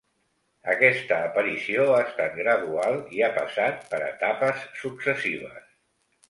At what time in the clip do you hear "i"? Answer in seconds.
3.19-3.21